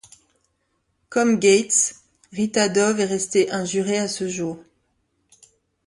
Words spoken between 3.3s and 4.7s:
un juré à ce jour.